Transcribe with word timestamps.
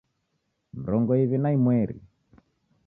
Mrongo 0.81 1.11
iw'i 1.23 1.37
na 1.41 1.49
imweri 1.57 1.97